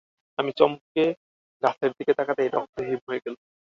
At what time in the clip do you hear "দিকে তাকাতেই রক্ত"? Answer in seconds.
1.97-2.75